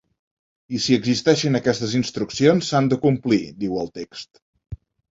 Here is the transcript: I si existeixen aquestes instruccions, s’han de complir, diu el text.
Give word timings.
I 0.77 0.79
si 0.85 0.97
existeixen 1.01 1.59
aquestes 1.59 1.95
instruccions, 2.01 2.73
s’han 2.73 2.91
de 2.95 3.01
complir, 3.07 3.41
diu 3.63 3.81
el 3.87 3.97
text. 4.03 4.47